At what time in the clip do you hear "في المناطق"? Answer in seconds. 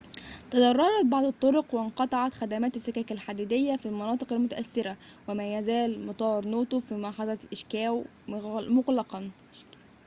3.75-4.33